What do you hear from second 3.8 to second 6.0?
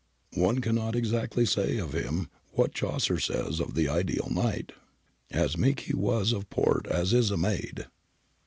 ideal Knight, "As meke he